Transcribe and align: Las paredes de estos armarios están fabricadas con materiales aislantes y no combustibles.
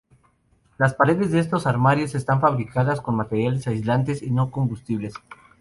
Las 0.79 0.95
paredes 0.95 1.29
de 1.29 1.37
estos 1.37 1.67
armarios 1.67 2.15
están 2.15 2.41
fabricadas 2.41 3.01
con 3.01 3.15
materiales 3.17 3.67
aislantes 3.67 4.23
y 4.23 4.31
no 4.31 4.49
combustibles. 4.49 5.13